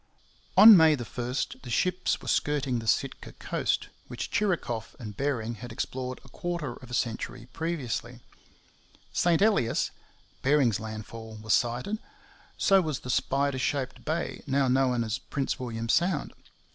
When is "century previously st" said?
6.95-9.43